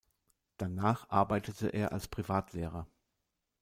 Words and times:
Danach 0.57 1.07
arbeitete 1.11 1.67
er 1.67 1.91
als 1.91 2.07
Privatlehrer. 2.07 2.87